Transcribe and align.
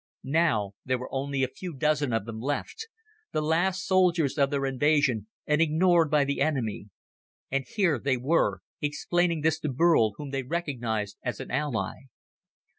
Now 0.23 0.71
there 0.83 0.97
were 0.97 1.13
only 1.13 1.43
a 1.43 1.47
few 1.47 1.75
dozen 1.75 2.11
of 2.11 2.25
them 2.25 2.39
left 2.39 2.87
the 3.33 3.39
last 3.43 3.85
soldiers 3.85 4.35
of 4.39 4.49
their 4.49 4.65
invasion 4.65 5.27
and 5.45 5.61
ignored 5.61 6.09
by 6.09 6.23
the 6.25 6.41
enemy. 6.41 6.89
And 7.51 7.65
here 7.67 7.99
they 7.99 8.17
were, 8.17 8.61
explaining 8.81 9.41
this 9.41 9.59
to 9.59 9.69
Burl 9.69 10.13
whom 10.17 10.31
they 10.31 10.41
recognized 10.41 11.17
as 11.21 11.39
an 11.39 11.51
ally. 11.51 11.93